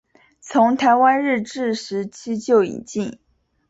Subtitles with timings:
[0.39, 3.19] 从台湾日治时期就引进。